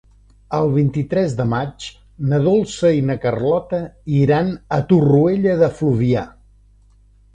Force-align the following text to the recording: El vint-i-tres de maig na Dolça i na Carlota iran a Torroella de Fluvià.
El 0.59 0.69
vint-i-tres 0.75 1.35
de 1.41 1.45
maig 1.51 1.89
na 2.31 2.39
Dolça 2.47 2.91
i 2.99 3.03
na 3.09 3.17
Carlota 3.27 3.83
iran 4.23 4.51
a 4.79 4.83
Torroella 4.93 5.59
de 5.61 5.71
Fluvià. 5.79 6.25